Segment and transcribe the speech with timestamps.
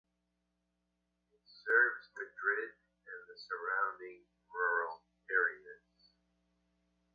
[1.31, 2.69] It serves Madrid
[3.05, 6.17] and the surrounding rural areas.